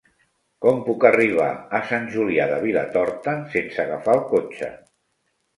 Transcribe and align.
Com 0.65 0.79
puc 0.87 1.05
arribar 1.09 1.49
a 1.79 1.83
Sant 1.91 2.09
Julià 2.15 2.47
de 2.53 2.57
Vilatorta 2.65 3.37
sense 3.55 3.81
agafar 3.85 4.17
el 4.19 4.27
cotxe? 4.33 4.73